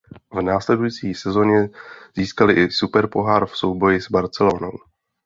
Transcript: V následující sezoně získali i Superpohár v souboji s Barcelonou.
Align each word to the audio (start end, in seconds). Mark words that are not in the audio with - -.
V 0.33 0.41
následující 0.41 1.13
sezoně 1.15 1.69
získali 2.15 2.53
i 2.53 2.71
Superpohár 2.71 3.45
v 3.45 3.57
souboji 3.57 4.01
s 4.01 4.09
Barcelonou. 4.09 4.71